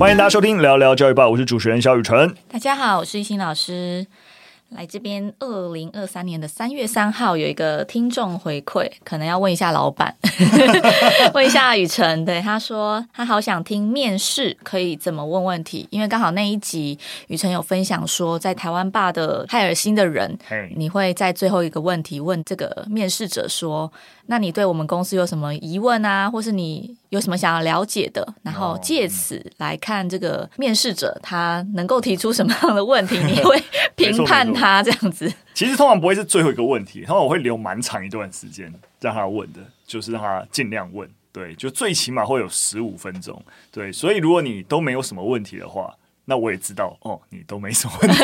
[0.00, 2.34] 欢迎大家收听聊聊教育吧，我是主持人萧宇辰。
[2.50, 4.06] 大家好，我是一心老师。
[4.70, 10.14] 来这边，二零二三年的三月三号有一个听众回馈，可能要问一下老板，
[11.34, 12.24] 问一下雨辰。
[12.24, 20.38] 对，他说他好想听面试可以怎么问问题，因为刚好那一集雨辰有分享说，在台湾霸的泰尔新的人.
[20.76, 23.92] 你会在最后一个问题问这个面试者说。
[24.30, 28.24] 那你对我们公司有什么疑问啊，或是你有什么想要了解的？
[28.44, 33.60] 然后借此来看这个面试者他能够提出什么样的问题，你 会
[33.96, 35.30] 评判他这样子。
[35.52, 41.10] 其实通常不会是最后一个问题，通常我会留蛮长一段时间让他问的，就是让他尽量问。
[41.32, 43.42] 对，就最起码会有十五分钟。
[43.72, 45.92] 对，所以如果你都没有什么问题的话，
[46.26, 48.16] 那我也知道哦，你都没什么问题，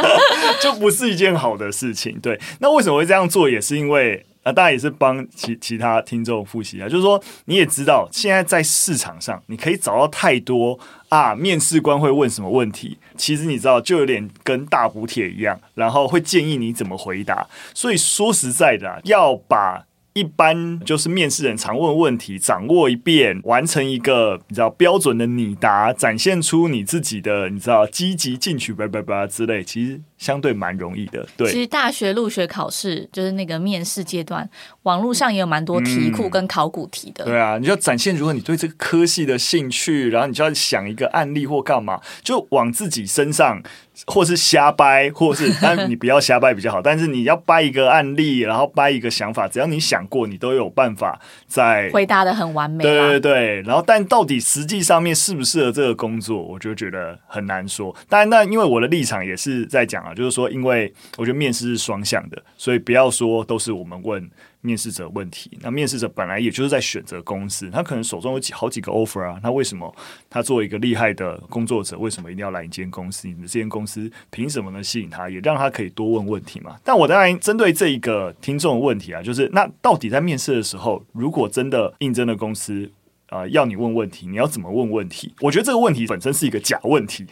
[0.62, 2.18] 就不是一件好的事情。
[2.20, 3.50] 对，那为什么会这样做？
[3.50, 4.24] 也是因为。
[4.44, 17.46] 那当然也是帮其其他听众复习啊，就是说你也知道，现在在市场上你可以找到太多啊，面试官会问什么问题，其实你知道就有点跟大补帖一样，然后会建议你怎么回答。
[17.72, 30.00] 所以说实在的，要把一般就是面试人常问问题掌握一遍，完成一个你知道标准的拟答，展现出你自己的你知道积极进取叭叭叭之类，其实。
[30.22, 31.50] 相对蛮容易的，对。
[31.50, 34.48] 其实大学入学考试就是那个面试阶段，
[34.84, 37.24] 网络上也有蛮多题库跟考古题的。
[37.24, 43.60] 嗯、对啊，你就要展现如果你对这个科系的兴趣，然后你就要想一个案例或干嘛，就往自己身上，
[44.06, 46.80] 或是瞎掰，或是但你不要瞎掰比较好。
[46.80, 52.84] 但是你要掰一个案例，然后掰一个想法，只要你想过，你都有办法在回答的很完美。
[52.84, 57.92] 对对对，然后但到底实际上面适不适合这个工作，我就觉得很难说。
[58.08, 60.11] 当然，那因为我的立场也是在讲啊。
[60.14, 65.50] 就是说，因为我觉得面试是双向的，所以不要说都是我们问面试者问题。
[65.60, 69.40] 那面试者本来也就是在选择公司，他可能手中有几好几个 offer 啊。
[69.42, 69.94] 那为什么
[70.30, 73.26] 他作为一个厉害的工作者，为什么一定要来一间公司？
[73.26, 76.76] 你们这间公司凭什么能吸引他，也让他可以多问问题嘛？
[76.84, 82.90] 但我当然针对这一个听众的问题啊，就是那到底在面试的时候，如果真的应征的公司，
[83.32, 85.32] 呃，要你问问题，你要怎么问问题？
[85.40, 87.24] 我觉得这个问题本身是一个假问题，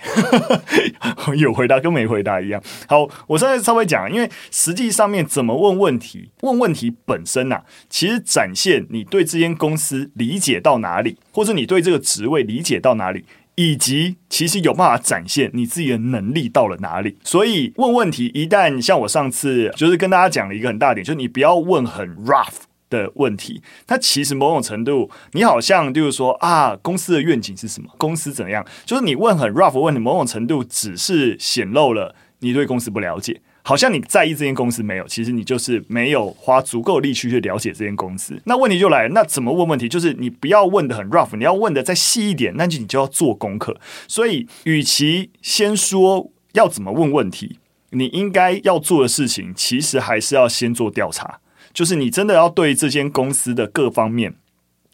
[1.37, 2.63] 有回答跟没回答一样。
[2.89, 17.19] 好，我现在稍微讲，因为实际上面怎么问问题，问问题本身呐、其实展现你对这间公司理解到哪里，或者你对这个职位理解到哪里，以及其实有办法展现你自己的能力到了哪里。
[17.23, 22.70] 所以问问题，一旦像我上次就是跟大家讲了一个很大点，就是你不要问很 rough。
[22.91, 27.89] 的问题，它其实某种程度，你好像就是说啊，公司的愿景是什么？
[27.97, 28.67] 公司怎样？
[28.85, 38.41] 就是你问很 rough 问题，某种程度只是显露了你对公司不了解，好像你在意这间公司没有，其实你就是没有花足够力气去了解这间公司。
[38.45, 39.89] 那问题就来了，那怎么问问题？
[39.89, 43.79] 就是你不要问得很 rough，你要问得再细一点，那就你就要做功课。
[44.09, 47.59] 所以，与其先说要怎么问问题，
[47.91, 51.41] 你应该要做的事情，其实还是要先做调查。
[51.73, 54.35] 就是你真的要对这间公司的各方面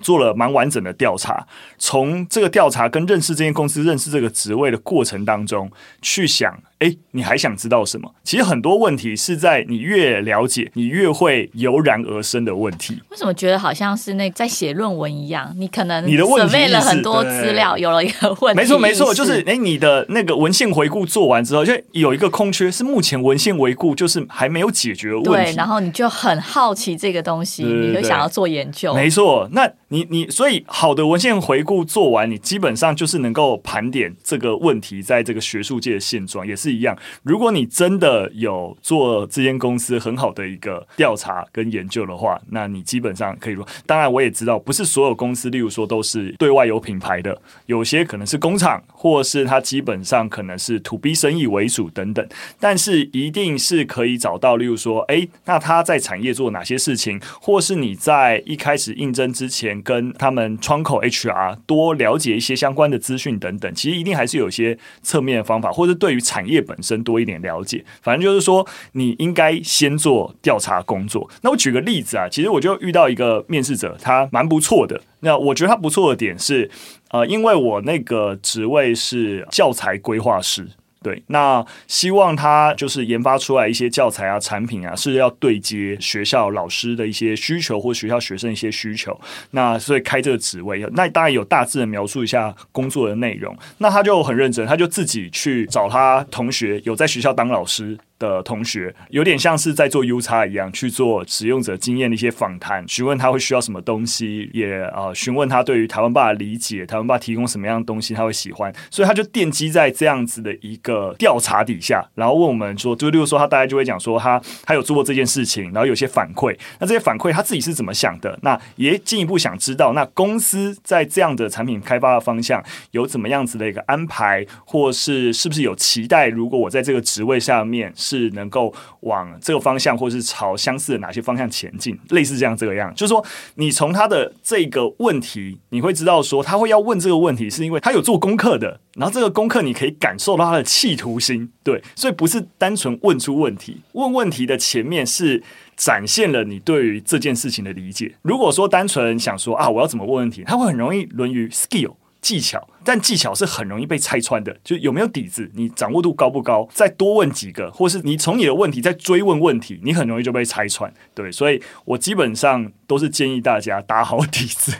[0.01, 1.47] 做了蛮完整的调查，
[1.79, 5.71] 从这个调查跟认识这间公司、认识这个职位的过程当中
[6.03, 6.63] 去想。
[6.79, 8.15] 哎，你还想知道什么？
[8.23, 13.01] 其实很多问题是在你越了解，你越会油然而生的问题。
[13.11, 15.51] 为什么觉得好像是那在写论文一样？
[15.57, 18.61] 你可能你的准备了很多资料，有了一个问题。
[18.61, 25.53] 没错，没错，就是哎，你的那个文献回顾做完之后，就有一个空缺，是目前文献回顾就是还没有解决的问题。
[25.53, 28.93] 对，然后你就很好奇这个东西，你就想要做研究。
[28.93, 36.66] 没错，那你你所以好的文献回顾做完，你基本上就是能够盘点这个问题在这个学术界的现状，也是。
[36.67, 52.29] 是一样，如果你真的有做这间公司很好的一个调查跟研究的话，那你基本上可以说，当然我也知道，不是所有公司，例如说都是对外有品牌的，有些可能是工厂，或是它基本上可能是 to B 生意为主等等，
[52.59, 66.56] 但是一定是可以找到，例如说，哎，那他在产业做哪些事情，或是你在一开始应征之前跟他们窗口 HR 多了解一些相关的资讯等等，其实一定还是有些侧面的方法，或者对于产业。
[66.57, 71.29] 业本身多一点了解，反正就是说，你应该先做调查工作。
[71.43, 75.01] 那我举个例子啊，其实我就遇到一个面试者，他蛮不错的。
[75.21, 76.71] 那我觉得他不错的点是，
[77.11, 80.67] 呃，因为我那个职位是教材规划师。
[81.07, 89.17] 对，那希望他就是研发出来一些教材啊、产品啊，是要对接学校老师的一些需求或学校学生一些需求。
[89.53, 93.57] 那所以开这个职位，那当然有大致的描述一下工作的内容。
[93.79, 118.39] 那他就很认真，他就自己去找他同学有在学校当老师的同学，有点像是在做 UX 一样去做使用者经验的一些访谈，询问他会需要什么东西，也呃询问他对于台湾爸的理解，台湾爸提供什么样的东西他会喜欢，所以他就奠基在这样子的一个调查底下，然后问我们说，就例如说他大概就会讲说他他有做过这件事情，然后有些反馈，那这些反馈他自己是怎么想的？
[118.43, 126.29] 那也进一步想知道，那公司在这样的产品开发的方向有怎么样子的一个安排，或是是不是有期待？
[126.29, 127.93] 如果我在这个职位下面。
[128.07, 133.25] 是能够往这个方向，或是朝相似的哪些方向前进，类似这样这个样，就是说，
[133.57, 145.43] 你从他的这个问题，你会知道说，他会要问这个问题，是因为他有做功课的，然后这个功课你可以感受到他的企图心，对，所以不是单纯问出问题，问问题的前面是
[145.77, 148.15] 展现了你对于这件事情的理解。
[148.23, 151.95] 如果说单纯想说啊，我要怎么问问题，他会很容易沦于 skill。
[152.23, 154.57] 技巧，但技巧是很容易被拆穿的。
[154.65, 156.69] 就有没有底子，你掌握度高不高？
[156.73, 160.91] 再多问几个，或是你从你的问题再追问问题，你很容易就被拆穿。
[161.13, 164.73] 对，所以我基本上都是建议大家打好底子，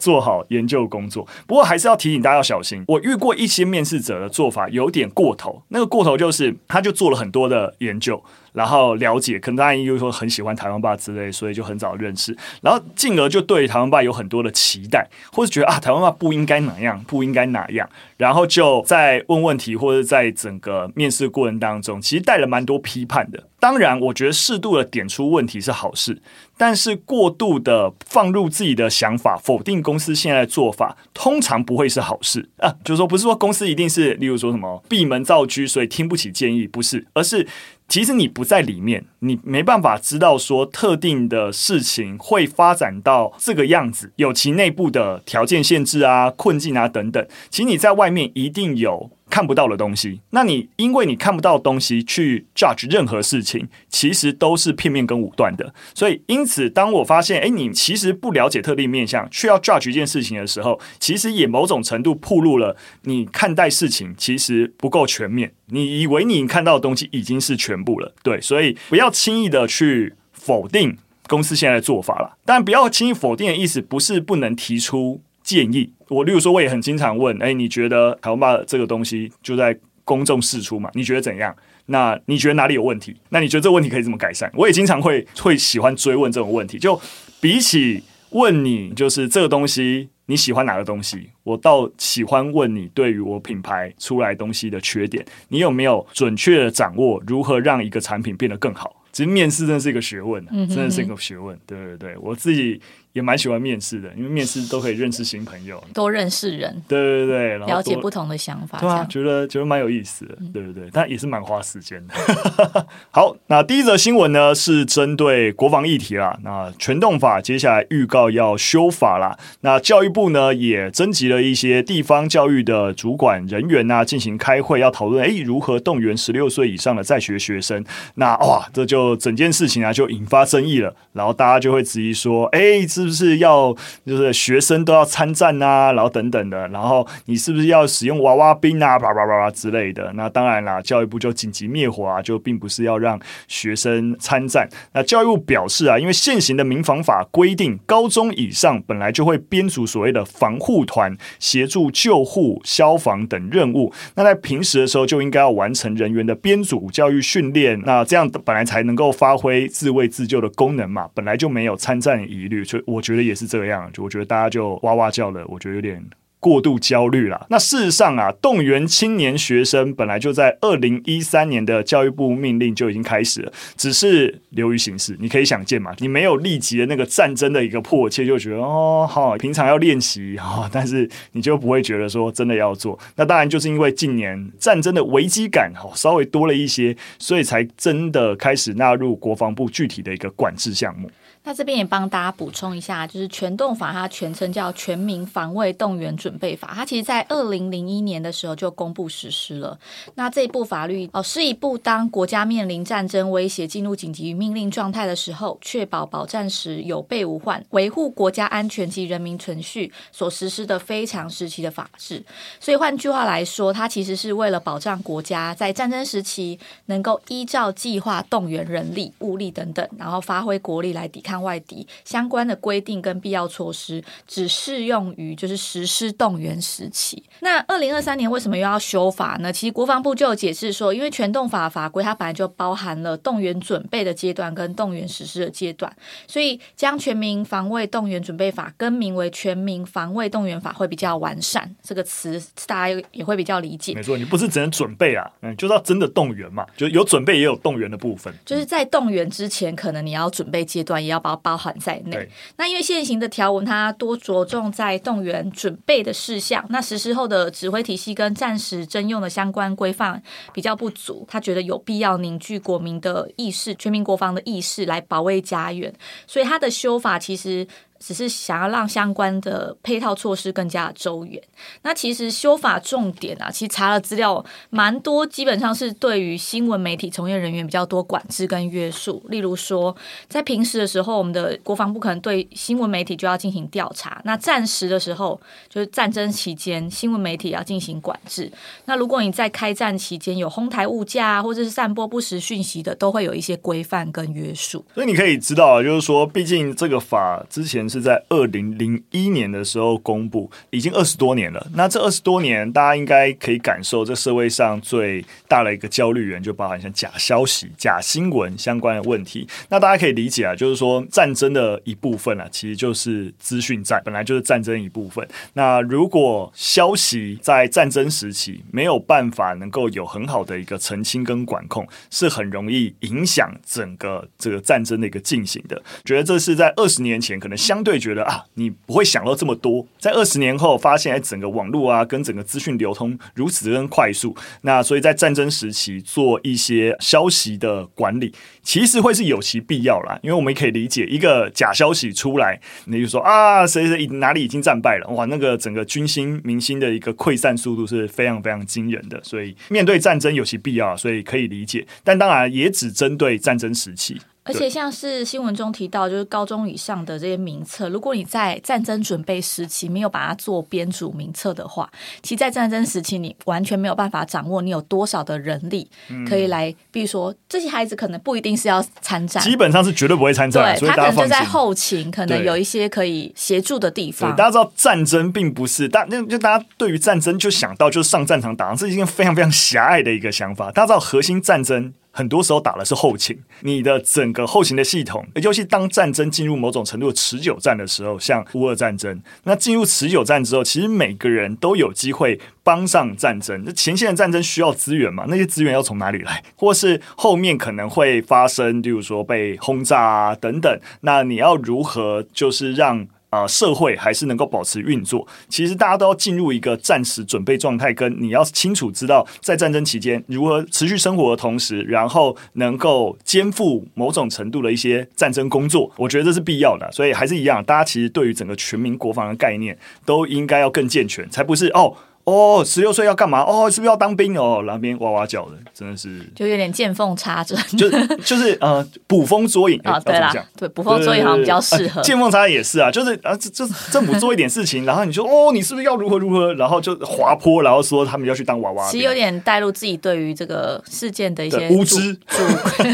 [0.00, 1.28] 做好研究工作。
[1.46, 2.82] 不过还是要提醒大家要小心。
[2.88, 8.22] 我遇过一些面试者的做法有点过头，那个过头就是他就做了很多的研究。
[8.52, 23.42] 然后了解，可能大家又说很喜欢台湾吧之类，所以就很早认识，然后进而就对台湾吧有很多的期待，或是觉得啊台湾吧不应该哪样，不应该哪样，然后就在问问题或者在整个面试过程当中，其实带了蛮多批判的。
[23.58, 26.20] 当然，我觉得适度的点出问题是好事，
[26.56, 32.74] 但是过度的放入自己的想法，否定公司现在的做法，通常不会是好事啊。
[32.84, 37.46] 就是说，不是说公司一定是，例如说什么闭门造车，所以听不起建议，不是，而是。
[37.88, 47.26] 其实你不在里面，你没办法知道说特定的事情会发展到这个样子，有其内部的条件限制啊、困境啊等等。
[47.50, 49.10] 其实你在外面一定有。
[49.32, 55.72] 看不到的东西，那你因为你看不到东西去 judge 任何事情，其实都是片面跟武断的。
[55.94, 65.54] 所以，因此，当我发现，哎，你其实不了解特定面向，却要 judge 一件事情的时候，其实也某种程度暴露了你看待事情其实不够全面。
[65.68, 72.36] 你以为你看到的东西已经是全部了，对，所以不要轻易的去否定公司现在的做法了。
[72.44, 75.22] 但不要轻易否定的意思，不是不能提出。
[75.42, 80.90] 建议我，例如说，我也很经常问，哎，你觉得台湾霸这个东西就在公众释出嘛？
[80.94, 81.54] 你觉得怎样？
[81.86, 83.16] 那你觉得哪里有问题？
[83.30, 84.50] 那你觉得这个问题可以怎么改善？
[84.54, 86.78] 我也经常会会喜欢追问这种问题。
[86.78, 87.00] 就
[87.40, 99.02] 比起问你，就是这个东西你喜欢哪个东西，我倒喜欢问你对于我品牌出来东西的缺点，你有没有准确的掌握如何让一个产品变得更好？
[99.10, 101.58] 其实面试真的是一个学问，真的是一个学问。
[101.66, 102.80] 对对对，我自己。
[103.12, 112.14] 也蛮喜欢面试的，因为面试都可以认识新朋友，多认识人，对对对，然后了解不同的想法，对啊，觉得觉得蛮有意思的，对对对，但也是蛮花时间的。
[113.10, 116.38] 好，那第一则新闻呢是针对国防议题啦。
[116.42, 119.38] 那全动法接下来预告要修法啦。
[119.60, 127.84] 那教育部呢也征集了一些地方教育的主管人员呐、啊，进行开会，要讨论哎如何动员十六岁以上的在学学生。
[128.14, 133.74] 那哇，这就整件事情啊就引发争议了，然后大家就会质疑说，哎，是不是要
[134.06, 140.12] 就是学生都要参战啊，然后等等的，然后你是不是要使用娃娃兵啊，叭叭叭叭之类的？
[140.14, 143.18] 那当然啦，教育部就紧急灭火啊，就并不是要让
[143.48, 144.68] 学生参战。
[144.92, 153.92] 那教育部表示啊，因为现行的民防法规定，高中以上本来就会编组所谓的防护团，协助救护、消防等任务。
[154.14, 166.04] 那在平时的时候就应该要完成人员的编组教育训练，那这样本来才能够发挥自卫自救的功能嘛，本来就没有参战疑虑，所以我觉得也是这样，就我觉得大家就哇哇叫了，我觉得有点
[166.40, 167.46] 过度焦虑了。
[167.50, 175.16] 那事实上啊，动员青年学生本来就在二零一三年的教育部命令就已经开始了，只是流于形式。
[175.20, 182.98] 你可以想见嘛，你没有立即的那个战争的一个迫切，就觉得哦好，平常要练习哈，但是你就不会觉得说真的要做。
[183.14, 191.08] 那当然就是因为近年战争的危机感哈稍微多了一些，所以才真的开始纳入国防部具体的一个管制项目。
[191.44, 199.76] 那这边也帮大家补充一下，就是全动法，它全称叫《全民防卫动员准备法》，它其实在二零零一年的时候就公布实施了。
[200.14, 212.24] 那这一部法律哦，是一部当国家面临战争威胁、进入紧急命令状态的时候，确保保战时有备无患、维护国家安全及人民存续所实施的非常时期的法制。
[212.60, 221.31] 所以换句话来说，它其实是为了保障国家在战争时期能够依照计划动员人力、物力等等，然后发挥国力来抵抗。
[221.40, 227.22] 外敌相关的规定跟必要措施，只适用于就是实施动员时期。
[227.40, 229.52] 那二零二三年为什么又要修法呢？
[229.52, 235.94] 其实国防部就有解释说，因为全动法法规它本来就包含了动员准备的阶段跟动员实施的阶段，
[236.26, 241.72] 所以将全民防卫动员准备法更名为全民防卫动员法会比较完善。
[241.82, 243.94] 这个词大家也会比较理解。
[243.94, 248.32] 没错，你不是只能准备啊，嗯，就是要真的动员嘛，就有准备也有动员的部分。
[248.44, 252.28] 就是在动员之前，可能你要准备阶段也要把它包含在内。
[252.56, 265.94] 那因为现行的条文它多着重在动员准备的事项，那实施后的指挥体系跟战时征用的相关规范比较不足，他觉得有必要凝聚国民的意识，全民国防的意识来保卫家园，
[266.26, 267.66] 所以他的修法其实。
[268.04, 271.40] 只是想要让相关的配套措施更加周远。
[271.82, 279.22] 那其实修法重点啊，其实查了资料蛮多，基本上是对于新闻媒体从业人员比较多管制跟约束。
[279.28, 279.94] 例如说，
[280.28, 288.50] 在平时的时候，我们的国防部可能对新闻媒体就要进行调查；那战时的时候，就是战争期间，新闻媒体要进行管制。
[288.86, 294.84] 那如果你在开战期间有哄抬物价啊或者是散播不实讯息的，都会有一些规范跟约束。
[294.92, 297.88] 所以你可以知道，就是说，毕竟这个法之前。
[297.92, 301.66] 是在二零零一年的时候公布，已经二十多年了。
[301.74, 309.46] 那这二十多年，大家应该可以感受，这社会上最大的一个焦虑源，就包含像假消息、假新闻相关的问题。
[309.68, 315.26] 那大家可以理解啊，就是说战争的一部分啊，其实就是资讯战，本来就是战争一部分。
[315.52, 325.82] 那如果消息在战争时期没有办法能够有很好的一个澄清跟管控，是很容易影响整个这个战争的一个进行的。
[326.04, 329.86] 觉得这是在二十年前可能相对觉得啊，你不会想到这么多。
[329.98, 340.18] 在二十年后，发现哎，整个网络啊，跟整个资讯流通如此之快速，那所以在战争时期做一些消息的管理，其实会是有其必要啦。
[340.22, 349.20] 因为我们可以理解，一个假消息出来，你就说啊，谁谁哪里已经战败了，哇，那个整个军心民心的一个溃散速度是非常非常惊人的。
[349.22, 351.86] 所以面对战争有其必要，所以可以理解。
[352.04, 354.20] 但当然也只针对战争时期。
[354.44, 361.88] 而且像是新闻中提到，就是高中以上的这些名册，如果你在战争准备时期没有把它做编组名册的话，
[362.22, 365.88] 其实在战争时期你完全没有办法掌握你有多少的人力
[366.28, 374.34] 可以来，比如说这些孩子可能不一定是要参战，基本上是绝对不会参战，对，他可能就在后勤，可能有一些可以协助的地方。
[374.34, 380.72] 大家知道战争并不是大，那就大家对于战争就想到就是上战场打仗，这是一件非常非常狭隘的一个想法。
[380.72, 381.94] 大家知道核心战争。
[382.12, 393.62] 很多时候打的是后勤，你的整个后勤的系统，尤其当战争进入某种程度持久战的时候，像乌俄战争，那进入持久战之后，其实每个人都有机会帮上战争。
[393.64, 395.24] 那前线的战争需要资源嘛？
[395.28, 396.44] 那些资源要从哪里来？
[396.54, 403.08] 或是后面可能会发生，例如说被轰炸啊等等，那你要如何就是让？
[403.32, 405.26] 啊、社会还是能够保持运作。
[405.48, 416.86] 其实大家都要进入一个战时准备状态，跟你要清楚知道，在战争期间如何持续生活的同时，然后能够肩负某种程度的一些战争工作，我觉得这是必要的。
[416.92, 421.96] 所以还是一样，大家其实对于整个全民国防的概念，都应该要更健全，才不是哦。
[422.24, 423.40] 哦，十六岁要干嘛？
[423.40, 424.62] 哦，是不是要当兵哦？
[424.64, 432.00] 那边哇哇叫的，真的是就有点见缝插针，就就是呃捕风捉影啊、 哦，对啦，对捕风捉影好像比较适合。
[432.02, 436.54] 见缝插针也是啊，就是啊，这这政府做一点事情，然后你说哦，你是不是要如何如何？
[436.54, 438.88] 然后就滑坡，然后说他们要去当娃娃。
[438.88, 442.38] 其实有点带入自己对于这个事件的一些无知，主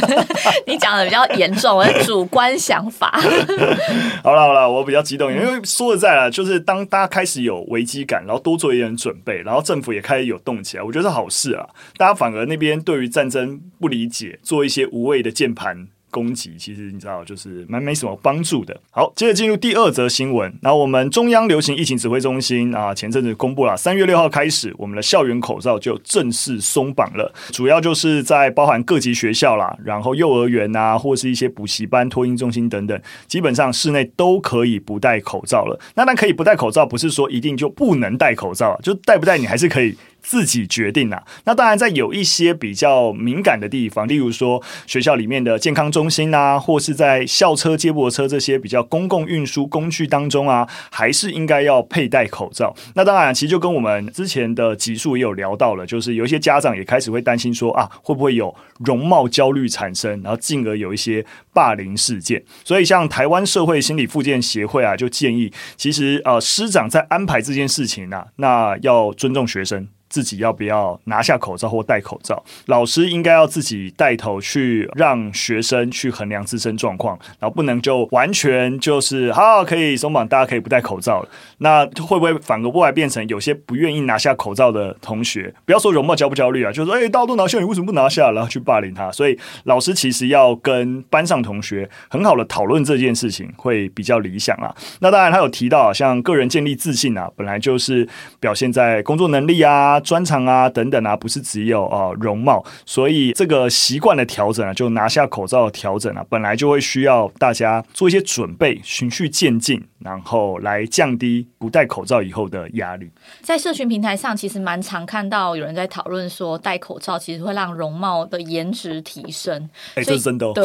[0.66, 3.20] 你讲的比较严重，我的主观想法。
[4.24, 9.14] 好了好了，我比较激动，因为说实在了，就是当大家开始有危机感，然后多做一点准。
[9.42, 11.68] 然后政府也开始有动起来，我觉得是好事啊。
[11.96, 15.88] 大家反而那边对于战争不理解，做一些无谓的键盘。
[16.10, 18.78] 攻击其实你知道，就是蛮没什么帮助的。
[18.90, 20.52] 好，接着进入第二则新闻。
[20.62, 27.32] 然后我们中央流行疫情指挥中心啊，前阵子公布了，三月六号开始，我们的校园口罩就正式松绑了。
[27.50, 35.78] 主要就是在包含各级学校啦，然后幼儿园啊，或是一些补习班、托婴中心等等，基本上室内都可以不戴口罩了。
[35.94, 39.96] 那但可以不戴口罩，不是说一定就不能戴口罩，就戴不戴你还是可以。
[40.28, 41.22] 自己决定啊。
[41.46, 52.76] 那当然，在有一些比较敏感的地方，例如说学校里面的健康中心啊，或是在校车、接驳车这些比较公共运输工具当中啊，还是应该要佩戴口罩。
[52.94, 62.44] 那当然，其实就跟我们之前的集数也有聊到了，就是有一些家长也开始会担心说啊，会不会有容貌焦虑产生，然后进而有一些霸凌事件。
[62.62, 69.88] 所以，像台湾社会心理复健协会啊，就建议，其实呃，师长在安排这件事情啊，那要尊重学生。
[70.08, 81.28] 自己要不要拿下口罩或戴口罩，老师应该要自己带头去让学生去衡量自身状况，然后不能就完全就是好可以松绑，大家可以不戴口罩了。
[81.58, 88.30] 那会不会反过来变成有些不愿意拿下口罩的同学，不要说容貌焦不焦虑啊，就是说哎，大家都拿下，你为什么不拿下？
[88.30, 89.10] 然后去霸凌他。
[89.12, 94.74] 所以老师其实要跟班上同学很好的讨论这件事情，会比较理想啊。
[95.00, 98.08] 那当然他有提到啊，像个人建立自信啊，本来就是
[98.40, 99.97] 表现在工作能力啊。
[100.00, 109.84] 专长啊，等等啊，不是只有啊、呃、容貌，所以这个习惯的调整啊，就拿下口罩的调整啊，本来就会需要大家做一些准备，循序渐进。
[109.98, 113.10] 然后来降低不戴口罩以后的压力。
[113.42, 119.68] 在社群平台上，其实蛮常看到有人在讨论说，戴口罩其实会让容貌的颜值提升。
[119.96, 120.52] 哎，这是真的哦。
[120.54, 120.64] 对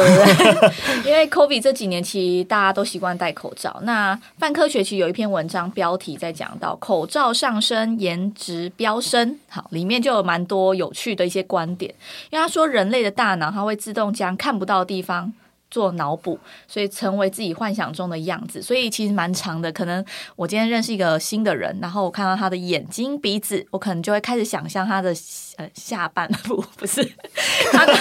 [1.04, 3.76] 因为 COVID 这几年其实大家都习惯戴口罩。
[3.82, 9.23] 那泛科学其实有一篇文章标题在讲到口罩上升，颜值飙升。
[9.48, 11.94] 好，里面就有蛮多有趣的一些观点。
[12.30, 15.32] 因为他说，人类的大脑它会自动将看不到的地方。
[15.74, 16.38] 做脑补，
[16.68, 19.72] 所以成为自己幻想中的样子，所以其实蛮长的。
[19.72, 20.04] 可能
[20.36, 25.12] 我今天认识一个新的人，然后我看到他的眼睛、鼻子，我可能就会开始想象他的
[25.56, 27.04] 呃下半部，不是
[27.72, 27.92] 他的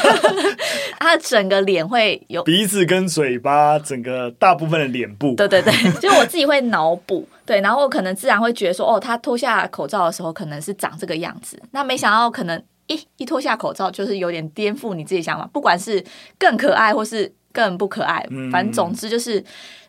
[0.99, 5.33] 他的整个脸会有鼻子跟嘴巴，整个大部分的脸部。
[5.33, 11.59] 对对对， 就我自己会脑补，对，然后我可能自然会觉得说，哦，他脱下口罩的时候可能是长这个样子。
[11.71, 16.05] 那没想到可能一一脱下口罩，就是有点颠覆你自己想法，不管是
[16.37, 17.33] 更可爱或是。
[17.53, 19.41] 更不可爱，反正总之就是，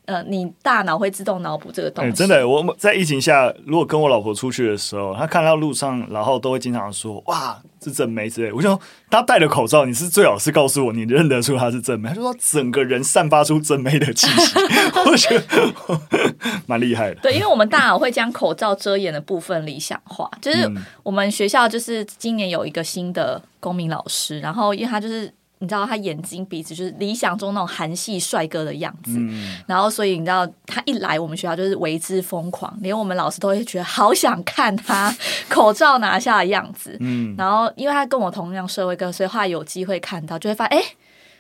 [0.04, 2.10] 呃，你大脑会自动脑补这个东西。
[2.10, 8.78] 欸、真的，我在疫情下，如果跟我老婆出去的时候，她看到路上，然后都会经常说：“哇，是正妹之类。”我就说
[9.10, 14.58] ：“她戴了口罩，你是最好是告诉我，你认得出她是正妹。”她就说：“整个人散发出正妹的气息。
[15.06, 15.72] ”我觉得
[16.68, 17.20] 蛮厉害的。
[17.22, 20.30] 对，因为我们大脑会将口罩遮掩的部分理想化。
[20.42, 20.70] 就是
[21.02, 25.32] 我们学校就是今年有一个新的公民老师，然后因为他就是。
[25.60, 35.14] 你知道他眼睛鼻子就是理想中那种韩系帅哥的样子，嗯、然后所以你知道他一来我们学校就是为之疯狂，连我们老师都会觉得好想看他
[35.48, 36.96] 口罩拿下的样子。
[37.00, 40.84] 嗯，然后因为他跟我同样社会哥，所以后来有机会看到，就会发现哎，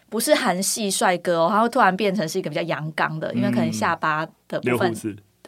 [0.08, 4.94] 不是韩系帅哥哦，他会突然变成是一个比较阳刚的，因为可能下巴的部分，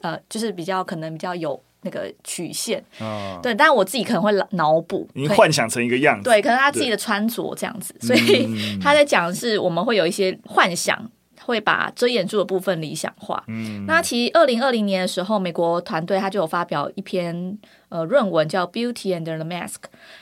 [0.03, 1.59] 呃，就是比较可能比较有。
[1.87, 8.49] 那个曲线，哦、对，但我自己可能会脑补，你幻想成一个样子，对，可能他自己的穿着这样子，所以
[8.83, 11.11] 他在讲的是我们会有一些幻想，
[11.45, 13.43] 会把遮掩住的部分理想化。
[13.47, 17.57] 嗯，那其实二零二零年的时候，美国团队他就有发表一篇。
[17.89, 19.69] 呃，论文叫《Beauty Under the Mask》，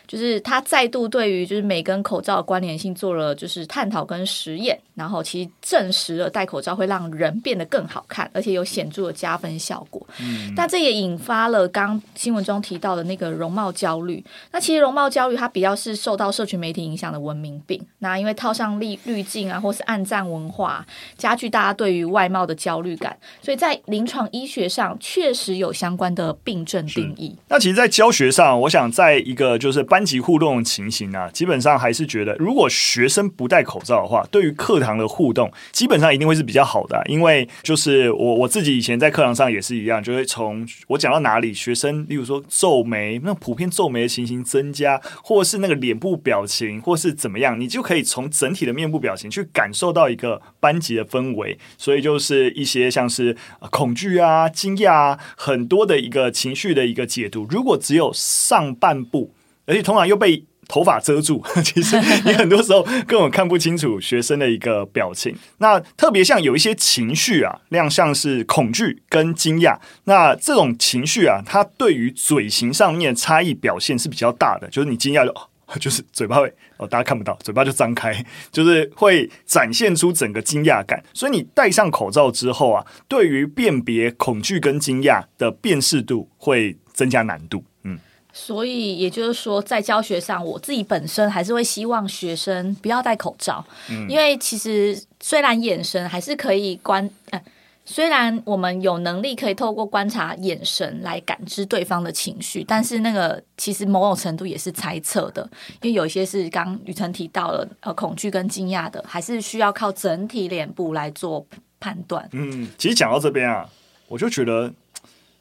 [0.06, 10.06] 就是他再度对于就是美跟口罩的关联性做了就是探讨跟实验，然后其实证实了戴口罩会让人变得更好看，而且有显著的加分效果。
[10.20, 14.22] 嗯，但这也引发了刚新闻中提到的那个容貌焦虑。
[14.52, 17.80] 那其实容貌焦虑它比较是受到社群媒体影响的文明病。
[18.00, 20.84] 那因为套上滤滤镜啊，或是暗赞文化，
[21.16, 27.34] 加剧大家对于外貌的焦虑感，所以在临床医学上确实有相关的病症定义。
[27.54, 37.00] 那其实，在教学上，我想在一个就是班级互动的情形啊，基本上还是觉得，如果学生不戴口罩的话，对于课堂的互动，基本上一定会是比较好的。
[37.06, 51.56] 因为就是我 我自己以前在课堂上也是一样，就会从我讲到哪里，学生例如说皱眉，那普遍皱眉的情形增加，或是那个脸部表情，或是怎么样，你就可以从整体的面部表情去感受到一个班级的氛围。
[51.78, 53.36] 所以就是一些像是
[53.70, 57.43] 恐惧啊、惊讶啊，很多的一个情绪的一个解读。
[57.48, 59.34] 如果只有上半部，
[59.66, 65.36] 而且通常又被头发遮住， 其实你很多时候根本看不清楚学生的一个表情。
[65.58, 74.66] 那特别像有一些情绪啊，亮相是恐惧跟惊讶，那这种情绪啊，它对于嘴型上面差异表现是比较大的。
[74.68, 75.34] 就是你惊讶就
[75.78, 81.02] 就是嘴巴会哦，大家看不到，嘴巴就张开，就是会展现出整个惊讶感。
[81.12, 86.78] 所以你戴上口罩之后啊，对于辨别恐惧跟惊讶的辨识度会。
[86.94, 87.98] 增加难度，嗯，
[88.32, 97.42] 所以也就是说，在教学上，我自己本身还是会希望学生不要戴口罩，嗯，因为其实虽然眼神还是可以观，呃，
[97.84, 105.42] 虽然我们有能力可以透过观察眼神来感知对方的情绪，但是那个其实某种程度也是猜测的，
[105.82, 111.46] 因为有一些是刚雨辰提到了，呃，恐惧跟惊讶的，还是需要靠整体脸部来做
[111.78, 112.26] 判断。
[112.32, 113.68] 嗯，其实讲到这边啊，
[114.08, 114.72] 我就觉得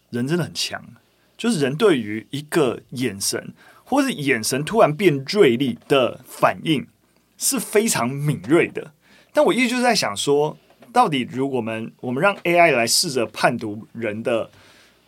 [0.09, 0.83] 人真的很强。
[1.43, 3.53] 就是人对于一个眼神，
[3.84, 6.88] 或是眼神突然变锐利的反应
[7.38, 8.93] 是非常敏锐的。
[9.34, 10.58] 但我一直就是在想说，
[10.93, 14.49] 到底如果我们我们让 AI 来试着判读人的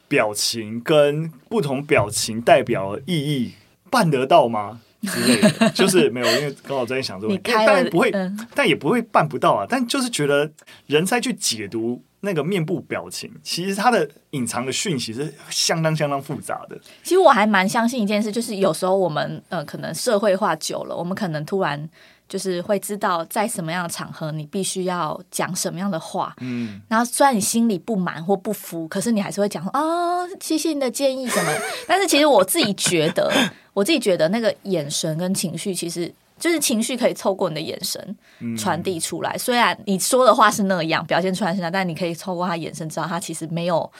[0.09, 3.53] 表情跟不同表情代表意义
[3.89, 4.81] 办得到吗？
[5.03, 9.65] 之类的，就是没有，因为刚好在想说， 当然不会，嗯、但也不会办不到啊。
[9.69, 10.51] 但就是觉得
[10.87, 16.77] 人在去解读那个面部表情，其实它的隐藏的讯息是相当相当复杂的。
[17.03, 21.89] 其实我还蛮相信一件事，就是有时候我们呃，可能社会化久了，我们可能突然。
[22.27, 26.35] 就是会知道在什么样的场合，你必须要讲什么样的话。
[26.41, 31.51] 嗯，然后虽然你心里不满或不服，可是你还是会讲说啊、哦，谢谢你的建议什么。
[31.87, 33.31] 但是其实我自己觉得，
[33.73, 38.17] 我自己觉得那个眼神跟情绪，其实就是情绪可以透过你的眼神
[38.57, 39.37] 传递出来。
[39.37, 43.91] 虽然你说的话是那样，表现出来是那样，但你可以透过他眼神知道他其实没有。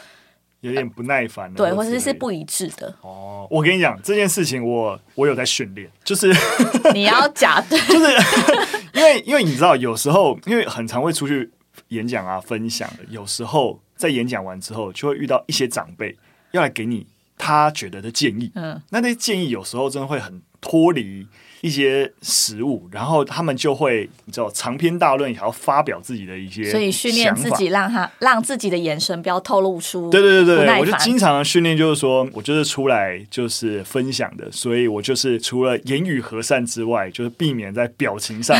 [0.61, 2.91] 有点不耐烦，对，或者是不一致的。
[3.01, 6.33] 哦，我跟你讲这件事情我，我我有在训练，就是
[6.91, 8.07] 你要假的，就是
[8.95, 11.51] 因为因为你知道，有时候因为很常会出去
[11.89, 16.17] 演讲啊、分享的，有时候在演讲完之后，就会遇到一些长辈
[16.49, 17.05] 要来给你
[17.37, 18.51] 他觉得的建议。
[18.55, 21.27] 嗯，那那些建议有时候真的会很脱离。
[21.61, 30.09] 一些食物，然后他们就会你知道长篇大论，也要发表自己的一些，所以训练自己，让他让自己的眼神不要透露出。
[30.09, 38.57] 对对对对，我就经常训练，就是说我就是出来就是分享的，所以我就是除了言语和善之外，就是避免在表情上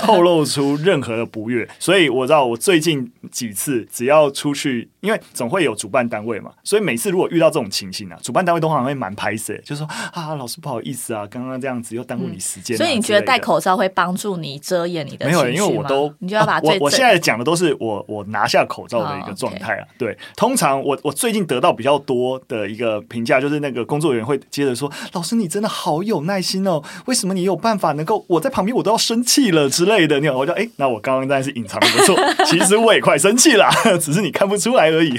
[0.00, 1.68] 透露出任何的不悦。
[1.78, 12.37] 所以我知道我最近几次只要出去，因为总会有主办单位嘛，所以每次如果遇到这种情形啊，主办单位都好像会蛮拍摄，就是说啊，老师不好意思啊，刚刚这样子又耽误你。
[12.38, 15.26] 所以你觉得戴口罩会帮助你遮掩你的？
[15.26, 19.80] 没有，因为我都你就要把我我现在讲的都是我我拿下口罩的一个状态啊。
[19.80, 19.98] Oh.
[19.98, 33.68] 对，通常我我最近得到比较多的一个评价，就是那个工作人员会接着说：“老师，你真的好有耐心哦，为什么你有办法能够我在旁边我都要生气了之类的？”你我就哎，那我刚刚当然是隐藏的不错， 其实我也快生气了，
[34.00, 35.18] 只是你看不出来而已。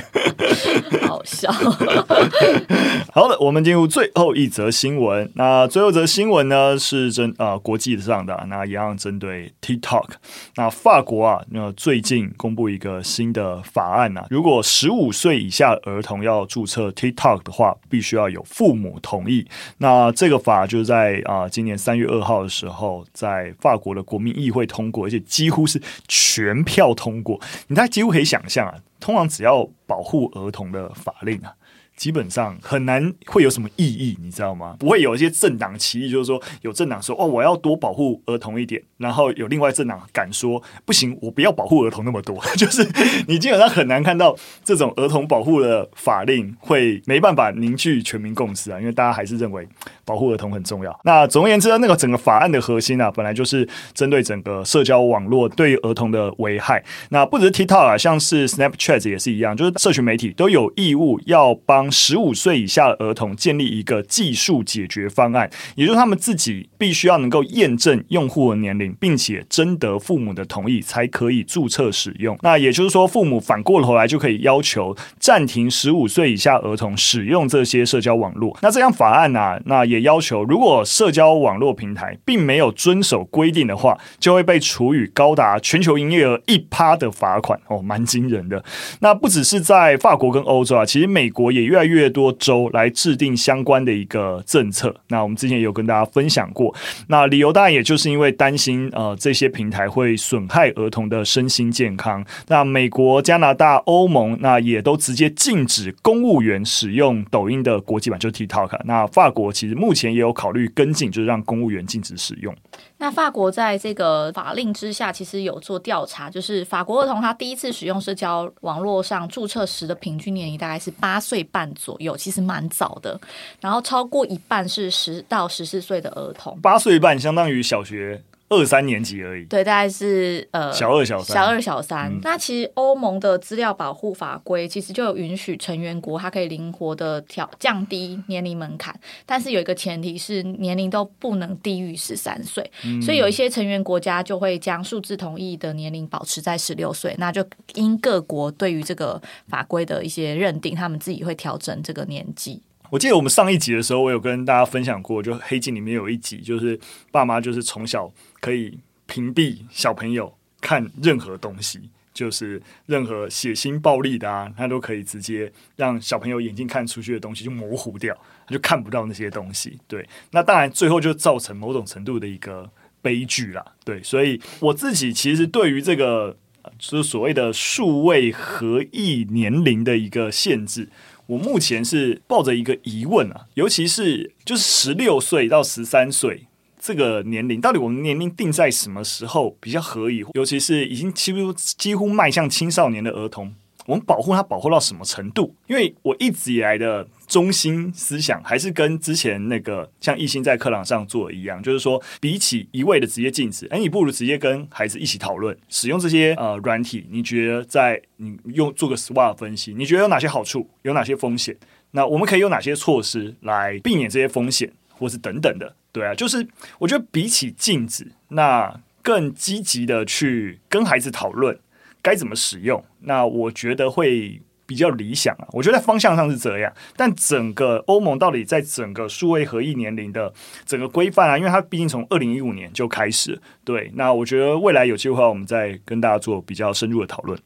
[1.06, 1.52] 好笑。
[3.14, 5.30] 好的，我们进入最后一则新闻。
[5.36, 7.09] 那最后一则新闻呢是。
[7.12, 10.10] 针啊，国际上的那一样针对 TikTok，
[10.56, 19.48] 那法国啊，那最近公布一个新的法案啊，如果十五岁以下儿童要注册 TikTok 的话，必须要有父母同意。
[19.78, 27.40] 那这个法就是在啊今年三月二号的时候，在法国的国民议会通过，而且几乎是全票通过。
[27.68, 31.54] 你大家几乎可以想象啊，通常只要保护儿童的法令啊。
[32.00, 34.78] 基本上很难会有什么意义，你知道吗？
[34.80, 42.42] 不会有一些政党歧义，就是说有政党说哦，我要多保护儿童一点，然后有另外政党敢说不行，我不要保护儿童那么多。
[42.56, 42.88] 就是
[43.28, 44.34] 你基本上很难看到
[44.64, 49.68] 这种儿童保护的法令会没办法凝聚全民共识啊，因为大家还是认为
[50.06, 50.98] 保护儿童很重要。
[51.04, 56.82] 那总而言之呢，那个整个法案的核心啊，本来就是针对整个社交网络对于儿童的危害。
[57.10, 61.89] 那不只是 TikTok 啊，像是 Snapchat 也是一样，就是社群媒体都有义务要帮。
[61.92, 72.38] 十五岁以下的儿童建立一个技术解决方案，也就是他们自己必须要能够验证用户的年龄，并且征得父母的同意，才可以注册使用。
[72.42, 78.58] 那也就是说，父母反过头来就可以要求暂停十五岁以下儿童使用这些社交网络。
[78.62, 87.60] 那这样法案呢、那也要求，如果社交网络平台并没有遵守规定的话，就会被处以高达全球营业额一趴的罚款。
[87.68, 88.64] 哦，蛮惊人的。
[89.00, 94.96] 那不只是在法国跟欧洲啊，其实美国也越来越多州来制定相关的一个政策。
[95.08, 96.74] 那我们之前也有跟大家分享过，
[97.08, 102.24] 那理由当然也就是因为担心呃这些平台会损害儿童的身心健康。
[102.48, 108.80] 那美国、加拿大、欧盟那也都直接禁止公务员使用抖音的国际版，就是 TikTok。
[108.86, 112.54] 那法国其实目前也有考虑跟进，就是让公务员禁止使用。
[113.02, 123.20] 那法国在这个法令之下，其实有做调查，就是法国儿童他第一次使用社交网络上注册时的平均年龄大概是八岁半左右，其实蛮早的。
[123.62, 128.22] 然后超过一半是十到十四岁的儿童，八岁半相当于小学。
[128.50, 132.12] 二三年级而已，对，大概是呃小二小三，小二小三。
[132.12, 142.70] 嗯、那其实欧盟的资料保护法规其实就有允许成员国，它可以灵活的调降低年龄门槛，但是有一个前提是年龄都不能低于十三岁。
[142.84, 152.62] 嗯、所以有一些成员国家就会将数字同意的年龄保持在十六岁，那就因各国对于这个法规的一些认定，他们自己会调整这个年纪。
[152.92, 156.80] 我记得我们上一集的时候，我有跟大家分享过，就黑镜里面有一集，就是
[157.12, 169.80] 爸妈就是从小可以屏蔽小朋友看任何东西，就是任何血腥暴力的啊，他都可以直接让小朋友眼睛看出去的东西就模糊掉，他就看不到那些东西。
[169.88, 172.70] 对，那当然最后就造成某种程度的一个
[173.02, 173.66] 悲剧啦。
[173.84, 176.38] 对，所以我自己其实对于这个
[176.78, 180.90] 就是所谓的数位合意年龄的一个限制。
[181.28, 186.48] 我目前是抱着一个疑问啊，尤其是就是十六岁到十三岁
[186.80, 190.24] 这个年龄，到底我们年龄定在什么时候比较合宜？
[190.34, 193.54] 尤其是已经几乎几乎迈向青少年的儿童。
[193.86, 195.56] 我们保护他，保护到什么程度？
[195.66, 207.08] 因为我一直以来的中心思想还是跟之前那个像一心在课堂上做一样，就是说，比起一味的直接禁止，哎，你不如直接跟孩子一起讨论使用这些呃软体。
[207.10, 211.58] 你觉得在你用做个 SWOT 分析，你觉得有哪些好处，有哪些风险？
[211.92, 215.74] 那我们可以有哪些措施来避免这些风险，或是等等的？
[215.92, 221.58] 对啊，就是我觉得比起禁止，那更积极的去跟孩子讨论。
[222.02, 222.82] 该怎么使用？
[223.02, 225.46] 那我觉得会比较理想啊。
[225.52, 230.32] 我觉得方向上是这样，但整个欧盟到底在整个数位合意年龄的
[230.66, 233.40] 整个规范啊，因为它毕竟从二零一五年就开始。
[233.66, 237.38] 对，那我觉得未来有机会的话，我们再跟大家做比较深入的讨论。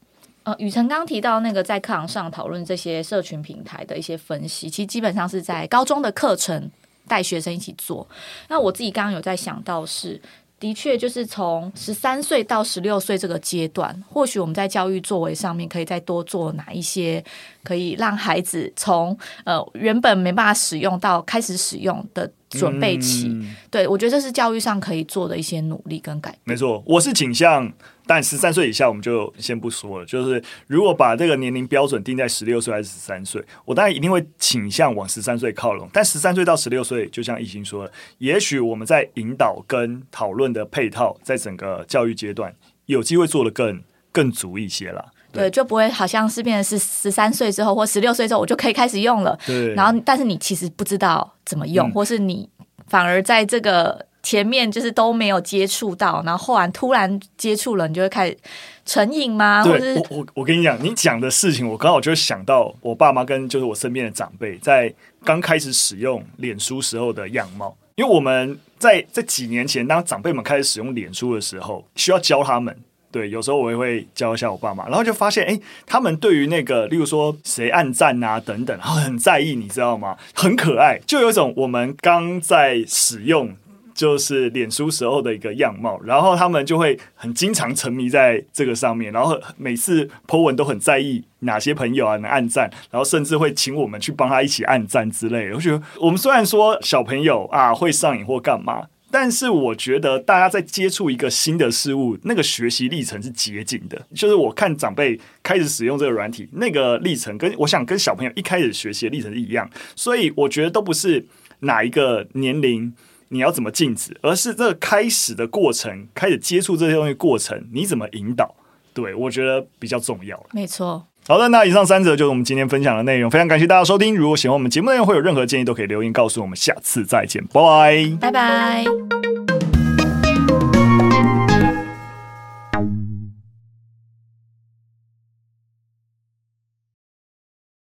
[0.43, 6.69] 呃，宇辰刚提到那个在课堂上讨论这些社群平台的一些分析，其实基本上是在高中的课程
[7.07, 8.07] 带学生一起做。
[8.47, 10.21] 那我自己刚刚有在想到是。
[10.59, 17.21] 的确，就是从十三岁到十六岁这个阶段，或许我们在教育作为上面可以再多做哪一些，
[17.65, 23.27] 可以让孩子从呃原本没办法使用到开始使用的准备期。
[23.27, 26.39] 嗯、对，我觉得这是教育上可以做的一些努力跟改变。
[26.45, 27.71] 没错，我是倾向。
[28.05, 30.05] 但十三岁以下我们就先不说了。
[30.05, 35.89] 就是如果把这个年龄标准定在十六岁还是十三岁，我当然一定会倾向往十三岁靠拢。
[35.93, 42.53] 但十三岁到十六岁，就像一心说的，也许我们在引导跟讨论的配套，在整个教育阶段
[42.87, 45.12] 有机会做得更更足一些了。
[45.33, 49.37] 对，就不会好像是变成是十三岁之后或十六岁之后，我就可以开始用了。
[49.45, 49.73] 对。
[49.73, 52.47] 然后，但是你其实不知道怎么用，嗯、或是你
[52.87, 54.05] 反而在这个。
[54.25, 58.37] 前面就是都没有接触到，然后后来突然接触了，你就会开始
[58.85, 59.61] 成瘾吗？
[59.61, 64.93] 对，我我我跟你讲，你讲的事情，我刚好就想到我爸妈跟就是我身边的长辈在
[65.25, 67.75] 刚开始使用脸书时候的样貌。
[67.95, 72.73] 因为我们在在几年前，当长辈们开始使用脸书的时候，需要教他们。
[73.13, 80.17] 对，有时候我也会教一下我爸妈，然后就发现，哎，他们对于那个，例如说谁按赞啊等等，很在意，你知道吗？
[80.33, 83.55] 很可爱，就有一种我们刚在使用。
[83.95, 95.55] 就是脸书时候的一个样貌，然后他们就会很经常沉迷在这个上面，然后每次 po 文都很在意哪些朋友啊能按赞，然后甚至会请我们去帮他一起按赞之类的。
[95.55, 98.81] 我觉得我们虽然说小朋友啊会上瘾或干嘛，
[99.13, 104.07] 但是我觉得大家在接触一个新的事物，那个学习历程是捷径的。
[104.15, 111.23] 就是我看长辈开始使用这个软体，那个历程跟我想跟小朋友一开始学习的历程是一样，所以我觉得都不是
[111.59, 112.91] 哪一个年龄。
[113.29, 114.15] 你要怎么禁止？
[114.21, 118.55] 而是这个开始的过程，开始接触这些东西过程，你怎么引导？
[118.95, 120.43] 对，我觉得比较重要。
[120.51, 121.07] 没错。
[121.27, 123.31] 好的，那以上三则就是我们今天分享的内容。
[123.31, 124.15] 非常感谢大家收听。
[124.15, 126.55] 如果喜欢我们节目内容，会有任何建议都可以留言告诉我们。
[126.55, 129.32] 下次再见，拜拜，拜拜。